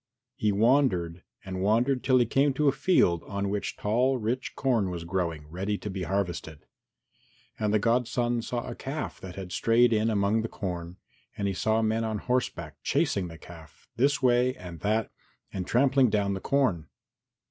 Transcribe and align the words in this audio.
He 0.35 0.51
wandered 0.51 1.21
and 1.45 1.61
wandered 1.61 2.03
till 2.03 2.17
he 2.17 2.25
came 2.25 2.53
to 2.55 2.67
a 2.67 2.71
field 2.71 3.21
on 3.27 3.49
which 3.51 3.77
tall 3.77 4.17
rich 4.17 4.55
corn 4.55 4.89
was 4.89 5.03
growing, 5.03 5.47
ready 5.47 5.77
to 5.77 5.91
be 5.91 6.01
harvested. 6.01 6.65
And 7.59 7.71
the 7.71 7.77
godson 7.77 8.41
saw 8.41 8.67
a 8.67 8.73
calf 8.73 9.21
that 9.21 9.35
had 9.35 9.51
strayed 9.51 9.93
in 9.93 10.09
among 10.09 10.41
the 10.41 10.47
corn 10.49 10.97
and 11.37 11.47
he 11.47 11.53
saw 11.53 11.83
men 11.83 12.03
on 12.03 12.17
horseback 12.17 12.77
chasing 12.81 13.27
the 13.27 13.37
calf 13.37 13.87
this 13.95 14.23
way 14.23 14.55
and 14.55 14.79
that 14.79 15.11
and 15.53 15.67
trampling 15.67 16.09
down 16.09 16.33
the 16.33 16.41
corn. 16.41 16.87